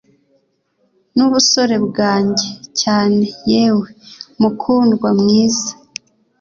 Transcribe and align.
Nubusore 1.15 1.75
bwanjye 1.87 2.47
cyane 2.81 3.23
yewe 3.51 3.87
mukundwa 4.41 5.09
mwiza 5.19 5.71